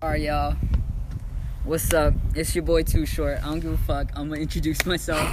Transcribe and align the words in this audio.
Alright, 0.00 0.20
y'all. 0.20 0.54
What's 1.64 1.92
up? 1.92 2.14
It's 2.36 2.54
your 2.54 2.62
boy 2.62 2.84
Too 2.84 3.04
Short. 3.04 3.38
I 3.38 3.46
don't 3.46 3.58
give 3.58 3.72
a 3.72 3.78
fuck. 3.78 4.12
I'm 4.14 4.28
gonna 4.28 4.40
introduce 4.40 4.86
myself. 4.86 5.28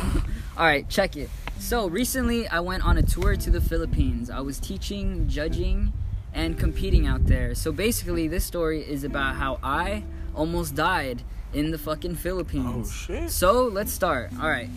Alright, 0.57 0.89
check 0.89 1.15
it. 1.15 1.29
So, 1.59 1.87
recently 1.87 2.47
I 2.47 2.61
went 2.61 2.83
on 2.83 2.97
a 2.97 3.03
tour 3.03 3.35
to 3.35 3.51
the 3.51 3.61
Philippines. 3.61 4.31
I 4.31 4.39
was 4.39 4.59
teaching, 4.59 5.27
judging, 5.29 5.93
and 6.33 6.57
competing 6.57 7.05
out 7.05 7.27
there. 7.27 7.53
So, 7.53 7.71
basically, 7.71 8.27
this 8.27 8.43
story 8.43 8.81
is 8.81 9.03
about 9.03 9.35
how 9.35 9.59
I 9.61 10.03
almost 10.33 10.73
died 10.73 11.21
in 11.53 11.69
the 11.69 11.77
fucking 11.77 12.15
Philippines. 12.15 12.87
Oh, 12.89 12.91
shit. 12.91 13.29
So, 13.29 13.65
let's 13.65 13.93
start. 13.93 14.31
Alright. 14.33 14.71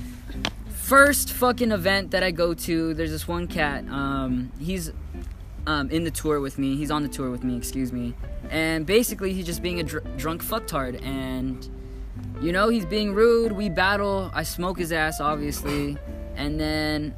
First 0.68 1.32
fucking 1.32 1.72
event 1.72 2.10
that 2.10 2.22
I 2.22 2.30
go 2.30 2.52
to, 2.52 2.92
there's 2.92 3.10
this 3.10 3.26
one 3.26 3.46
cat. 3.46 3.88
Um, 3.88 4.52
he's 4.60 4.92
um, 5.68 5.90
in 5.90 6.02
the 6.02 6.10
tour 6.10 6.40
with 6.40 6.58
me. 6.58 6.76
He's 6.76 6.90
on 6.90 7.02
the 7.02 7.10
tour 7.10 7.30
with 7.30 7.44
me, 7.44 7.54
excuse 7.56 7.92
me. 7.92 8.14
And 8.50 8.86
basically, 8.86 9.34
he's 9.34 9.44
just 9.44 9.62
being 9.62 9.80
a 9.80 9.82
dr- 9.82 10.16
drunk 10.16 10.42
fucktard. 10.42 11.04
And, 11.04 11.68
you 12.40 12.52
know, 12.52 12.70
he's 12.70 12.86
being 12.86 13.12
rude. 13.12 13.52
We 13.52 13.68
battle. 13.68 14.30
I 14.32 14.44
smoke 14.44 14.78
his 14.78 14.92
ass, 14.92 15.20
obviously. 15.20 15.98
And 16.36 16.58
then 16.58 17.14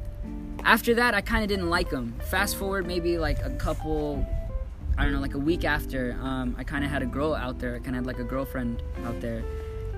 after 0.65 0.93
that, 0.95 1.13
I 1.13 1.21
kind 1.21 1.43
of 1.43 1.47
didn't 1.49 1.69
like 1.69 1.89
him. 1.89 2.13
Fast 2.29 2.57
forward 2.57 2.85
maybe 2.85 3.17
like 3.17 3.39
a 3.41 3.51
couple, 3.51 4.27
I 4.97 5.05
don't 5.05 5.13
know, 5.13 5.21
like 5.21 5.35
a 5.35 5.39
week 5.39 5.63
after, 5.63 6.17
um, 6.21 6.53
I 6.59 6.65
kind 6.65 6.83
of 6.83 6.91
had 6.91 7.01
a 7.01 7.05
girl 7.07 7.33
out 7.33 7.57
there. 7.57 7.75
I 7.75 7.79
kind 7.79 7.95
of 7.95 8.03
had 8.03 8.05
like 8.05 8.19
a 8.19 8.25
girlfriend 8.25 8.83
out 9.05 9.21
there. 9.21 9.45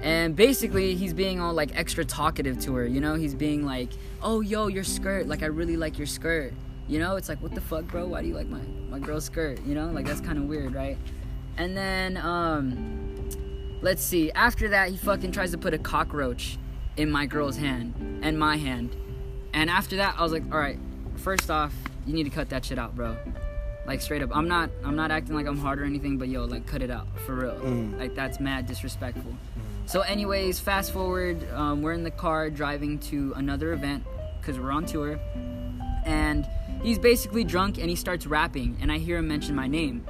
And 0.04 0.36
basically, 0.36 0.94
he's 0.94 1.14
being 1.14 1.40
all 1.40 1.54
like 1.54 1.76
extra 1.76 2.06
talkative 2.06 2.60
to 2.60 2.76
her. 2.76 2.86
You 2.86 3.02
know, 3.02 3.16
he's 3.16 3.34
being 3.34 3.66
like, 3.66 3.90
"Oh, 4.22 4.42
yo, 4.42 4.68
your 4.68 4.84
skirt. 4.84 5.28
Like, 5.28 5.44
I 5.44 5.46
really 5.46 5.78
like 5.78 5.98
your 5.98 6.08
skirt." 6.08 6.52
You 6.94 7.00
know, 7.00 7.16
it's 7.16 7.28
like, 7.28 7.42
what 7.42 7.56
the 7.56 7.62
fuck, 7.62 7.86
bro? 7.86 8.06
Why 8.06 8.22
do 8.22 8.28
you 8.28 8.36
like 8.36 8.48
my 8.48 8.62
my 8.88 9.00
girl's 9.00 9.26
skirt? 9.26 9.60
You 9.66 9.74
know, 9.74 9.88
like 9.88 10.06
that's 10.06 10.22
kind 10.22 10.38
of 10.38 10.44
weird, 10.44 10.76
right? 10.76 10.96
And 11.58 11.76
then, 11.76 12.18
um, 12.18 13.30
let's 13.82 14.04
see. 14.04 14.32
After 14.34 14.70
that, 14.70 14.90
he 14.90 14.98
fucking 14.98 15.32
tries 15.32 15.50
to 15.54 15.58
put 15.58 15.74
a 15.74 15.80
cockroach 15.80 16.60
in 16.96 17.10
my 17.10 17.26
girl's 17.26 17.58
hand 17.58 17.96
and 18.22 18.38
my 18.38 18.58
hand. 18.58 18.96
And 19.56 19.72
after 19.72 19.96
that, 19.96 20.14
I 20.20 20.22
was 20.22 20.32
like, 20.32 20.44
all 20.52 20.60
right. 20.60 20.78
First 21.16 21.50
off, 21.50 21.74
you 22.06 22.14
need 22.14 22.26
to 22.26 22.30
cut 22.30 22.50
that 22.50 22.64
shit 22.64 22.78
out, 22.78 22.96
bro. 22.96 23.18
Like 23.88 24.00
straight 24.00 24.22
up. 24.22 24.30
I'm 24.32 24.48
not. 24.48 24.70
I'm 24.84 24.96
not 24.96 25.10
acting 25.10 25.34
like 25.34 25.48
I'm 25.48 25.58
hard 25.58 25.82
or 25.82 25.86
anything, 25.86 26.20
but 26.20 26.28
yo, 26.28 26.46
like 26.46 26.68
cut 26.68 26.84
it 26.84 26.92
out 26.92 27.08
for 27.26 27.34
real. 27.34 27.56
Mm. 27.56 27.98
Like 27.98 28.14
that's 28.14 28.40
mad 28.40 28.68
disrespectful. 28.68 29.36
So, 29.88 30.02
anyways, 30.02 30.60
fast 30.60 30.92
forward. 30.92 31.44
Um, 31.54 31.82
we're 31.82 31.94
in 31.94 32.04
the 32.04 32.12
car 32.12 32.52
driving 32.52 33.00
to 33.10 33.34
another 33.36 33.74
event 33.74 34.04
because 34.40 34.60
we're 34.60 34.72
on 34.72 34.86
tour, 34.86 35.20
and 36.06 36.48
he's 36.84 37.00
basically 37.00 37.44
drunk 37.44 37.78
and 37.80 37.90
he 37.90 37.96
starts 37.96 38.28
rapping, 38.28 38.78
and 38.82 38.92
I 38.92 39.00
hear 39.00 39.18
him 39.18 39.28
mention 39.28 39.56
my 39.56 39.68
name. 39.68 40.06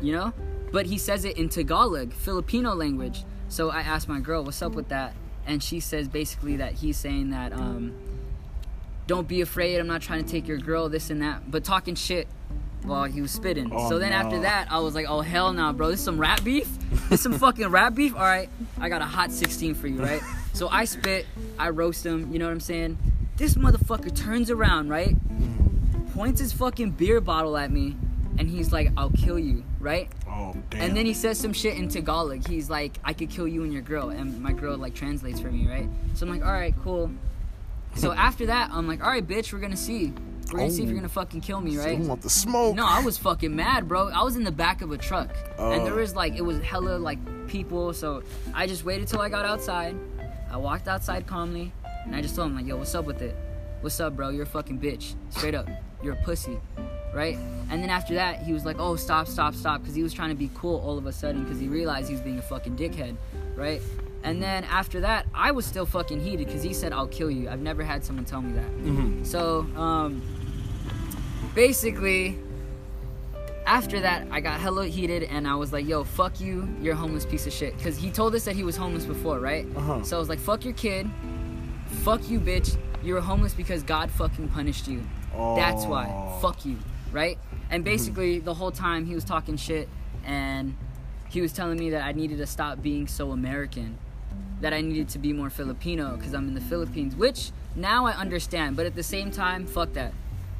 You 0.00 0.12
know, 0.12 0.32
but 0.72 0.86
he 0.86 0.96
says 0.96 1.24
it 1.24 1.36
in 1.36 1.48
Tagalog, 1.48 2.12
Filipino 2.14 2.74
language. 2.74 3.24
So 3.48 3.70
I 3.70 3.82
asked 3.82 4.08
my 4.08 4.20
girl, 4.20 4.42
"What's 4.42 4.62
up 4.62 4.72
with 4.72 4.88
that?" 4.88 5.14
And 5.46 5.62
she 5.62 5.80
says 5.80 6.08
basically 6.08 6.56
that 6.56 6.72
he's 6.74 6.96
saying 6.96 7.30
that, 7.30 7.52
um, 7.52 7.92
"Don't 9.06 9.28
be 9.28 9.42
afraid. 9.42 9.78
I'm 9.78 9.86
not 9.86 10.00
trying 10.00 10.24
to 10.24 10.30
take 10.30 10.48
your 10.48 10.56
girl. 10.56 10.88
This 10.88 11.10
and 11.10 11.20
that," 11.20 11.50
but 11.50 11.62
talking 11.62 11.94
shit 11.94 12.26
while 12.84 13.04
he 13.04 13.20
was 13.20 13.30
spitting. 13.30 13.70
Oh, 13.72 13.88
so 13.88 13.98
then 13.98 14.10
no. 14.10 14.16
after 14.16 14.40
that, 14.40 14.68
I 14.70 14.78
was 14.80 14.94
like, 14.94 15.06
"Oh 15.08 15.20
hell 15.20 15.52
no, 15.52 15.72
bro! 15.72 15.90
This 15.90 16.00
is 16.00 16.04
some 16.04 16.18
rap 16.18 16.42
beef. 16.42 16.68
This 16.90 17.12
is 17.12 17.20
some 17.20 17.34
fucking 17.34 17.68
rap 17.68 17.94
beef. 17.94 18.14
All 18.14 18.22
right, 18.22 18.48
I 18.80 18.88
got 18.88 19.02
a 19.02 19.06
hot 19.06 19.30
16 19.30 19.74
for 19.74 19.88
you, 19.88 20.02
right?" 20.02 20.22
So 20.54 20.68
I 20.68 20.84
spit, 20.84 21.24
I 21.58 21.70
roast 21.70 22.04
him. 22.04 22.30
You 22.30 22.38
know 22.38 22.44
what 22.44 22.52
I'm 22.52 22.60
saying? 22.60 22.98
This 23.38 23.54
motherfucker 23.54 24.14
turns 24.14 24.50
around, 24.50 24.90
right? 24.90 25.16
Points 26.14 26.40
his 26.40 26.52
fucking 26.52 26.90
beer 26.92 27.20
bottle 27.20 27.56
at 27.56 27.70
me, 27.70 27.96
and 28.38 28.48
he's 28.48 28.72
like, 28.72 28.90
"I'll 28.96 29.10
kill 29.10 29.38
you," 29.38 29.64
right? 29.80 30.10
Oh 30.28 30.54
damn. 30.70 30.82
And 30.82 30.96
then 30.96 31.06
he 31.06 31.14
says 31.14 31.38
some 31.38 31.52
shit 31.52 31.76
in 31.76 31.88
Tagalog. 31.88 32.46
He's 32.46 32.68
like, 32.68 32.98
I 33.04 33.12
could 33.12 33.30
kill 33.30 33.48
you 33.48 33.62
and 33.64 33.72
your 33.72 33.82
girl. 33.82 34.10
And 34.10 34.40
my 34.40 34.52
girl 34.52 34.76
like 34.76 34.94
translates 34.94 35.40
for 35.40 35.50
me, 35.50 35.66
right? 35.66 35.88
So 36.14 36.26
I'm 36.26 36.32
like, 36.32 36.44
all 36.44 36.52
right, 36.52 36.74
cool. 36.82 37.10
So 37.94 38.12
after 38.28 38.46
that, 38.46 38.70
I'm 38.72 38.86
like, 38.86 39.02
all 39.02 39.10
right, 39.10 39.26
bitch, 39.26 39.52
we're 39.52 39.58
gonna 39.60 39.76
see. 39.76 40.12
We're 40.52 40.58
gonna 40.58 40.70
see 40.70 40.82
if 40.82 40.88
oh. 40.88 40.90
you're 40.90 40.98
Oh. 40.98 41.00
gonna 41.00 41.08
fucking 41.08 41.40
kill 41.40 41.60
me, 41.62 41.78
right? 41.78 41.98
you 41.98 42.06
want 42.06 42.20
the 42.20 42.28
smoke? 42.30 42.76
No, 42.76 42.84
I 42.86 43.02
was 43.02 43.16
fucking 43.16 43.54
mad, 43.54 43.88
bro. 43.88 44.08
I 44.08 44.22
was 44.22 44.36
in 44.36 44.44
the 44.44 44.52
back 44.52 44.82
of 44.82 44.92
a 44.92 44.98
truck, 44.98 45.30
and 45.58 45.80
Oh. 45.80 45.84
there 45.84 45.94
was 45.94 46.14
like 46.14 46.36
it 46.36 46.42
was 46.42 46.60
hella 46.62 46.98
like 46.98 47.18
people. 47.48 47.92
So 47.94 48.22
I 48.52 48.66
just 48.66 48.84
waited 48.84 49.08
till 49.08 49.20
I 49.20 49.28
got 49.30 49.46
outside. 49.46 49.96
I 50.50 50.58
walked 50.58 50.88
outside 50.88 51.26
calmly, 51.26 51.72
and 52.04 52.14
I 52.14 52.20
just 52.20 52.34
told 52.36 52.50
him 52.50 52.56
like, 52.56 52.66
"Yo, 52.66 52.76
what's 52.76 52.94
up 52.94 53.06
with 53.06 53.22
it? 53.22 53.34
What's 53.80 53.98
up, 53.98 54.14
bro? 54.14 54.28
You're 54.28 54.42
a 54.42 54.46
fucking 54.46 54.78
bitch. 54.78 55.14
Straight 55.30 55.54
up, 55.54 55.66
you're 56.02 56.14
a 56.14 56.22
pussy." 56.24 56.58
Right? 57.14 57.36
And 57.70 57.82
then 57.82 57.90
after 57.90 58.14
that, 58.14 58.42
he 58.42 58.52
was 58.52 58.64
like, 58.64 58.76
"Oh, 58.78 58.96
stop, 58.96 59.26
stop, 59.26 59.54
stop," 59.54 59.80
because 59.82 59.94
he 59.94 60.02
was 60.02 60.12
trying 60.12 60.30
to 60.30 60.34
be 60.34 60.50
cool 60.54 60.80
all 60.80 60.96
of 60.96 61.06
a 61.06 61.12
sudden 61.12 61.44
because 61.44 61.60
he 61.60 61.68
realized 61.68 62.08
he 62.08 62.14
was 62.14 62.22
being 62.22 62.38
a 62.38 62.42
fucking 62.42 62.76
dickhead, 62.76 63.16
right? 63.54 63.82
And 64.24 64.40
then 64.42 64.64
after 64.64 65.00
that, 65.00 65.26
I 65.34 65.50
was 65.50 65.66
still 65.66 65.84
fucking 65.84 66.20
heated 66.20 66.46
because 66.46 66.62
he 66.62 66.72
said, 66.72 66.92
"I'll 66.92 67.08
kill 67.08 67.30
you." 67.30 67.50
I've 67.50 67.60
never 67.60 67.82
had 67.82 68.02
someone 68.04 68.24
tell 68.24 68.40
me 68.40 68.52
that. 68.52 68.70
Mhm. 68.78 69.26
So, 69.26 69.66
um, 69.76 70.22
basically, 71.54 72.38
after 73.66 74.00
that, 74.00 74.26
I 74.30 74.40
got 74.40 74.60
hella 74.60 74.86
heated 74.86 75.24
and 75.24 75.46
I 75.46 75.54
was 75.54 75.72
like, 75.72 75.86
yo, 75.86 76.04
fuck 76.04 76.40
you, 76.40 76.68
you're 76.80 76.94
a 76.94 76.96
homeless 76.96 77.24
piece 77.26 77.46
of 77.46 77.52
shit. 77.52 77.76
Because 77.76 77.96
he 77.96 78.10
told 78.10 78.34
us 78.34 78.44
that 78.44 78.56
he 78.56 78.64
was 78.64 78.76
homeless 78.76 79.04
before, 79.04 79.38
right? 79.38 79.66
Uh-huh. 79.76 80.02
So 80.02 80.16
I 80.16 80.18
was 80.18 80.28
like, 80.28 80.38
fuck 80.40 80.64
your 80.64 80.74
kid, 80.74 81.08
fuck 82.02 82.28
you, 82.28 82.40
bitch. 82.40 82.76
You're 83.04 83.20
homeless 83.20 83.54
because 83.54 83.82
God 83.82 84.10
fucking 84.10 84.48
punished 84.48 84.88
you. 84.88 85.02
That's 85.56 85.84
why. 85.86 86.06
Oh. 86.08 86.38
Fuck 86.40 86.64
you, 86.64 86.78
right? 87.10 87.38
And 87.70 87.84
basically, 87.84 88.38
the 88.38 88.54
whole 88.54 88.70
time 88.70 89.06
he 89.06 89.14
was 89.14 89.24
talking 89.24 89.56
shit 89.56 89.88
and 90.24 90.76
he 91.28 91.40
was 91.40 91.52
telling 91.52 91.78
me 91.78 91.90
that 91.90 92.02
I 92.04 92.12
needed 92.12 92.38
to 92.38 92.46
stop 92.46 92.82
being 92.82 93.06
so 93.06 93.30
American, 93.30 93.96
that 94.60 94.72
I 94.72 94.80
needed 94.80 95.08
to 95.10 95.18
be 95.18 95.32
more 95.32 95.50
Filipino 95.50 96.16
because 96.16 96.34
I'm 96.34 96.48
in 96.48 96.54
the 96.54 96.60
Philippines, 96.60 97.16
which 97.16 97.50
now 97.74 98.06
I 98.06 98.12
understand, 98.12 98.76
but 98.76 98.86
at 98.86 98.94
the 98.94 99.02
same 99.02 99.30
time, 99.30 99.66
fuck 99.66 99.94
that. 99.94 100.12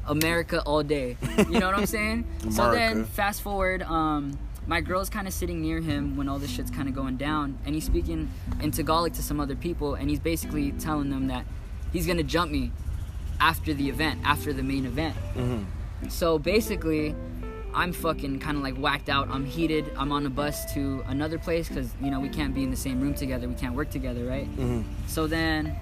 America 0.05 0.61
all 0.65 0.83
day. 0.83 1.15
You 1.37 1.59
know 1.59 1.67
what 1.67 1.77
I'm 1.77 1.85
saying? 1.85 2.25
so 2.51 2.71
then, 2.71 3.05
fast 3.05 3.41
forward, 3.41 3.83
um, 3.83 4.37
my 4.67 4.81
girl's 4.81 5.09
kind 5.09 5.27
of 5.27 5.33
sitting 5.33 5.61
near 5.61 5.79
him 5.79 6.17
when 6.17 6.27
all 6.27 6.39
this 6.39 6.49
shit's 6.49 6.71
kind 6.71 6.89
of 6.89 6.95
going 6.95 7.17
down, 7.17 7.57
and 7.65 7.75
he's 7.75 7.85
speaking 7.85 8.29
in 8.61 8.71
Tagalog 8.71 9.13
to 9.13 9.23
some 9.23 9.39
other 9.39 9.55
people, 9.55 9.95
and 9.95 10.09
he's 10.09 10.19
basically 10.19 10.71
telling 10.73 11.09
them 11.09 11.27
that 11.27 11.45
he's 11.93 12.07
gonna 12.07 12.23
jump 12.23 12.51
me 12.51 12.71
after 13.39 13.73
the 13.73 13.89
event, 13.89 14.19
after 14.23 14.53
the 14.53 14.63
main 14.63 14.85
event. 14.85 15.15
Mhm. 15.35 15.65
So 16.09 16.37
basically, 16.39 17.15
I'm 17.73 17.91
fucking 17.93 18.39
kind 18.39 18.57
of 18.57 18.63
like 18.63 18.75
whacked 18.75 19.09
out. 19.09 19.29
I'm 19.31 19.45
heated. 19.45 19.85
I'm 19.97 20.11
on 20.11 20.25
a 20.25 20.29
bus 20.29 20.71
to 20.73 21.03
another 21.07 21.39
place 21.39 21.67
because 21.69 21.89
you 22.01 22.11
know 22.11 22.19
we 22.19 22.29
can't 22.29 22.53
be 22.53 22.63
in 22.63 22.69
the 22.71 22.77
same 22.77 23.01
room 23.01 23.13
together. 23.15 23.47
We 23.47 23.55
can't 23.55 23.75
work 23.75 23.89
together, 23.89 24.25
right? 24.25 24.47
Mhm. 24.57 24.83
So 25.07 25.25
then, 25.27 25.75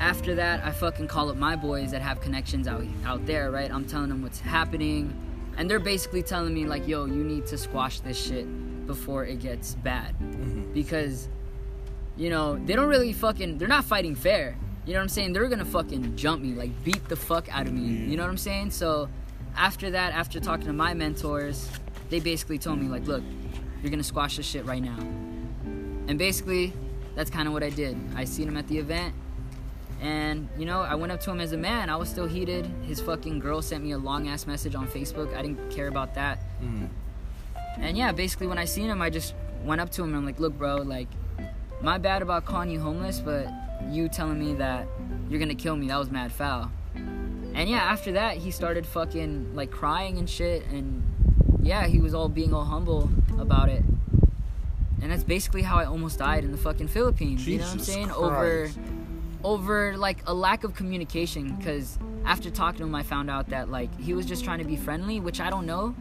after 0.00 0.34
that, 0.36 0.64
I 0.64 0.70
fucking 0.72 1.06
call 1.08 1.30
up 1.30 1.36
my 1.36 1.54
boys 1.56 1.90
that 1.92 2.02
have 2.02 2.20
connections 2.20 2.66
out 2.66 2.84
out 3.06 3.26
there, 3.26 3.50
right? 3.50 3.70
I'm 3.72 3.84
telling 3.84 4.08
them 4.08 4.22
what's 4.22 4.40
happening, 4.40 5.12
and 5.56 5.70
they're 5.70 5.78
basically 5.78 6.22
telling 6.22 6.52
me 6.52 6.64
like, 6.66 6.88
"Yo, 6.88 7.04
you 7.04 7.22
need 7.22 7.46
to 7.46 7.58
squash 7.58 8.00
this 8.00 8.18
shit 8.20 8.46
before 8.86 9.24
it 9.24 9.38
gets 9.40 9.74
bad," 9.76 10.16
Mhm. 10.18 10.72
because, 10.74 11.28
you 12.16 12.28
know, 12.30 12.58
they 12.66 12.74
don't 12.74 12.88
really 12.88 13.12
fucking. 13.12 13.58
They're 13.58 13.68
not 13.68 13.84
fighting 13.84 14.16
fair. 14.16 14.56
You 14.90 14.94
know 14.94 15.02
what 15.02 15.04
I'm 15.04 15.08
saying? 15.10 15.34
They're 15.34 15.46
gonna 15.46 15.64
fucking 15.64 16.16
jump 16.16 16.42
me, 16.42 16.52
like 16.54 16.72
beat 16.82 17.08
the 17.08 17.14
fuck 17.14 17.48
out 17.56 17.68
of 17.68 17.72
me. 17.72 18.10
You 18.10 18.16
know 18.16 18.24
what 18.24 18.30
I'm 18.30 18.36
saying? 18.36 18.72
So, 18.72 19.08
after 19.56 19.88
that, 19.92 20.12
after 20.14 20.40
talking 20.40 20.66
to 20.66 20.72
my 20.72 20.94
mentors, 20.94 21.70
they 22.08 22.18
basically 22.18 22.58
told 22.58 22.80
me 22.80 22.88
like, 22.88 23.06
"Look, 23.06 23.22
you're 23.80 23.90
gonna 23.90 24.02
squash 24.02 24.36
this 24.36 24.46
shit 24.46 24.64
right 24.66 24.82
now." 24.82 24.98
And 26.08 26.18
basically, 26.18 26.72
that's 27.14 27.30
kind 27.30 27.46
of 27.46 27.54
what 27.54 27.62
I 27.62 27.70
did. 27.70 27.96
I 28.16 28.24
seen 28.24 28.48
him 28.48 28.56
at 28.56 28.66
the 28.66 28.78
event, 28.78 29.14
and 30.00 30.48
you 30.58 30.64
know, 30.66 30.80
I 30.80 30.96
went 30.96 31.12
up 31.12 31.20
to 31.20 31.30
him 31.30 31.40
as 31.40 31.52
a 31.52 31.56
man. 31.56 31.88
I 31.88 31.94
was 31.94 32.08
still 32.08 32.26
heated. 32.26 32.68
His 32.82 33.00
fucking 33.00 33.38
girl 33.38 33.62
sent 33.62 33.84
me 33.84 33.92
a 33.92 33.98
long 33.98 34.26
ass 34.26 34.44
message 34.44 34.74
on 34.74 34.88
Facebook. 34.88 35.32
I 35.36 35.42
didn't 35.42 35.70
care 35.70 35.86
about 35.86 36.16
that. 36.16 36.40
Mhm. 36.64 36.88
And 37.78 37.96
yeah, 37.96 38.10
basically, 38.10 38.48
when 38.48 38.58
I 38.58 38.64
seen 38.64 38.90
him, 38.90 39.00
I 39.00 39.08
just 39.08 39.34
went 39.64 39.80
up 39.80 39.90
to 39.90 40.02
him 40.02 40.08
and 40.08 40.16
I'm 40.16 40.26
like, 40.26 40.40
"Look, 40.40 40.58
bro, 40.58 40.78
like, 40.78 41.06
my 41.82 41.98
bad 41.98 42.22
about 42.22 42.44
calling 42.44 42.70
you 42.70 42.80
homeless, 42.80 43.20
but 43.20 43.48
you 43.88 44.08
telling 44.08 44.38
me 44.38 44.54
that 44.54 44.86
you're 45.28 45.40
gonna 45.40 45.54
kill 45.54 45.76
me, 45.76 45.88
that 45.88 45.98
was 45.98 46.10
mad 46.10 46.32
foul." 46.32 46.70
And 46.94 47.68
yeah, 47.68 47.78
after 47.78 48.12
that, 48.12 48.36
he 48.36 48.50
started 48.50 48.86
fucking 48.86 49.54
like 49.54 49.70
crying 49.70 50.18
and 50.18 50.28
shit, 50.28 50.66
and 50.68 51.02
yeah, 51.62 51.86
he 51.86 51.98
was 51.98 52.14
all 52.14 52.28
being 52.28 52.54
all 52.54 52.64
humble 52.64 53.10
about 53.38 53.68
it. 53.68 53.82
And 55.02 55.10
that's 55.10 55.24
basically 55.24 55.62
how 55.62 55.78
I 55.78 55.86
almost 55.86 56.18
died 56.18 56.44
in 56.44 56.52
the 56.52 56.58
fucking 56.58 56.88
Philippines. 56.88 57.46
you 57.46 57.58
know 57.58 57.64
what 57.64 57.72
I'm 57.72 57.78
Jesus 57.78 57.94
saying? 57.94 58.10
Over 58.10 58.70
over 59.42 59.96
like 59.96 60.18
a 60.26 60.34
lack 60.34 60.64
of 60.64 60.74
communication 60.74 61.54
because 61.56 61.98
after 62.24 62.50
talking 62.50 62.78
to 62.78 62.84
him 62.84 62.94
i 62.94 63.02
found 63.02 63.30
out 63.30 63.48
that 63.48 63.70
like 63.70 63.88
he 63.98 64.12
was 64.12 64.26
just 64.26 64.44
trying 64.44 64.58
to 64.58 64.64
be 64.64 64.76
friendly 64.76 65.18
which 65.20 65.40
i 65.40 65.48
don't 65.48 65.66
know 65.66 65.94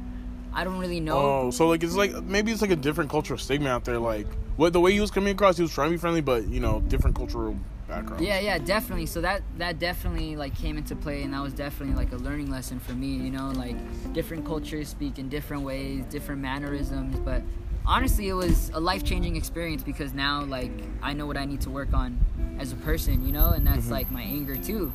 I 0.54 0.64
don't 0.64 0.80
really 0.80 1.00
know. 1.00 1.18
Oh, 1.18 1.52
so 1.52 1.68
like 1.68 1.84
it's 1.84 1.96
like 1.96 2.24
maybe 2.24 2.52
it's 2.52 2.62
like 2.62 2.72
a 2.72 2.76
different 2.76 3.10
cultural 3.10 3.38
stigma 3.38 3.70
out 3.70 3.86
there. 3.86 4.00
Like 4.00 4.28
what 4.58 4.74
the 4.74 4.80
way 4.80 4.92
he 4.92 5.00
was 5.00 5.12
coming 5.12 5.34
across, 5.34 5.58
he 5.58 5.62
was 5.62 5.72
trying 5.72 5.90
to 5.90 5.92
be 5.92 5.98
friendly, 5.98 6.22
but 6.22 6.48
you 6.48 6.60
know, 6.60 6.82
different 6.82 7.16
cultural 7.16 7.56
background. 7.88 8.24
Yeah, 8.24 8.40
yeah, 8.40 8.58
definitely. 8.58 9.06
So 9.06 9.22
that 9.22 9.42
that 9.58 9.80
definitely 9.80 10.36
like 10.36 10.56
came 10.56 10.78
into 10.78 10.96
play, 10.96 11.24
and 11.24 11.34
that 11.34 11.42
was 11.42 11.54
definitely 11.54 11.96
like 11.96 12.14
a 12.14 12.18
learning 12.18 12.50
lesson 12.50 12.80
for 12.80 12.94
me. 12.94 13.08
You 13.08 13.32
know, 13.32 13.52
like 13.56 13.76
different 14.14 14.46
cultures 14.46 14.88
speak 14.88 15.20
in 15.20 15.30
different 15.30 15.64
ways, 15.64 16.06
different 16.10 16.42
mannerisms, 16.42 17.20
but 17.20 17.42
honestly, 17.86 18.30
it 18.30 18.34
was 18.34 18.70
a 18.74 18.80
life 18.80 19.04
changing 19.04 19.36
experience 19.36 19.84
because 19.84 20.14
now 20.14 20.44
like 20.44 20.72
I 21.02 21.14
know 21.14 21.26
what 21.26 21.38
I 21.38 21.46
need 21.46 21.62
to 21.62 21.70
work 21.70 21.94
on 21.94 22.20
as 22.60 22.72
a 22.72 22.78
person. 22.78 23.26
You 23.26 23.34
know, 23.34 23.50
and 23.50 23.68
that's 23.68 23.84
mm-hmm. 23.84 23.92
like 23.92 24.12
my 24.12 24.22
anger 24.22 24.56
too, 24.56 24.94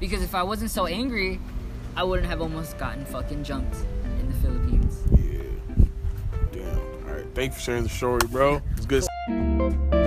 because 0.00 0.22
if 0.22 0.34
I 0.34 0.42
wasn't 0.42 0.70
so 0.70 0.86
angry, 0.86 1.40
I 1.96 2.04
wouldn't 2.04 2.28
have 2.28 2.40
almost 2.40 2.78
gotten 2.78 3.04
fucking 3.04 3.44
jumped. 3.44 3.76
Philippines. 4.42 5.02
Yeah. 5.12 5.84
Damn. 6.52 6.78
All 7.08 7.14
right. 7.14 7.26
Thank 7.34 7.52
you 7.52 7.54
for 7.54 7.60
sharing 7.60 7.82
the 7.82 7.88
story, 7.88 8.20
bro. 8.30 8.62
It's 8.76 8.86
good. 8.86 10.05